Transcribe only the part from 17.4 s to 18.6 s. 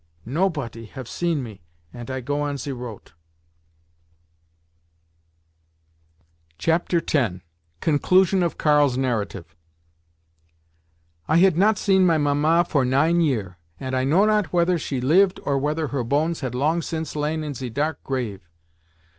in ze dark grave.